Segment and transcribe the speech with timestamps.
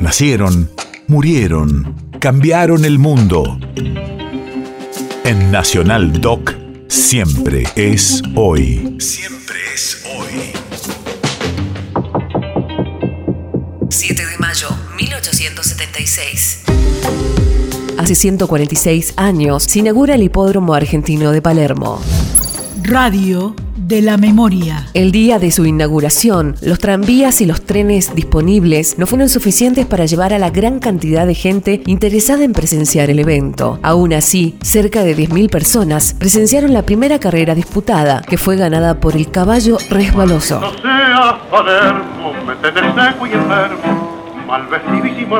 [0.00, 0.70] Nacieron,
[1.08, 3.58] murieron, cambiaron el mundo.
[5.24, 6.54] En Nacional Doc,
[6.88, 8.96] siempre es hoy.
[8.98, 10.52] Siempre es hoy.
[13.90, 16.62] 7 de mayo, 1876.
[17.98, 22.00] Hace 146 años se inaugura el Hipódromo Argentino de Palermo.
[22.82, 23.54] Radio
[23.90, 24.86] de la memoria.
[24.94, 30.06] El día de su inauguración, los tranvías y los trenes disponibles no fueron suficientes para
[30.06, 33.80] llevar a la gran cantidad de gente interesada en presenciar el evento.
[33.82, 39.16] Aún así, cerca de 10.000 personas presenciaron la primera carrera disputada, que fue ganada por
[39.16, 40.60] el caballo resbaloso.
[40.60, 45.36] No seas Palermo, me tenés seco y enfermo, mal vestidísimo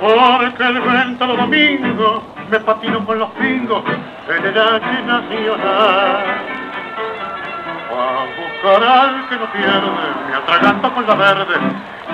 [0.00, 3.82] porque el vento los domingos me patino con los pingos
[4.28, 6.24] en el H nacional.
[7.90, 9.90] A buscar al que no pierde,
[10.28, 11.56] me atraganto con la verde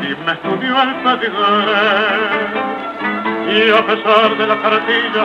[0.03, 1.83] y me estudió el pedigre.
[3.47, 5.25] Y a pesar de la cartilla,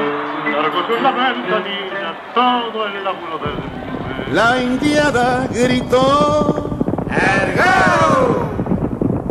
[0.51, 8.49] largo yo la ventanilla todo el laburo del La indiada gritó ¡Ergao!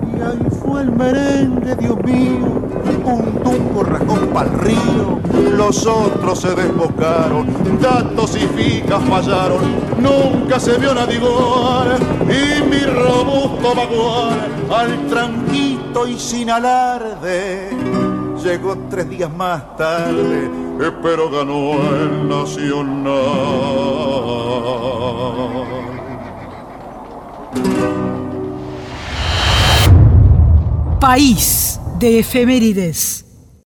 [0.03, 2.69] Y ahí fue el merengue, Dios mío
[3.15, 5.18] un tumbo rajón pa'l río,
[5.69, 7.47] los otros se desbocaron,
[7.79, 9.61] datos y ficas fallaron,
[9.99, 17.69] nunca se vio nadie igual, y mi robusto vaguar al tranquito y sin alarde,
[18.43, 20.51] llegó tres días más tarde,
[21.03, 23.13] pero ganó el Nacional.
[30.99, 33.18] País de efemérides.